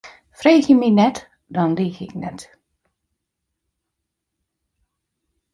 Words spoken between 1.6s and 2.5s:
liich ik net.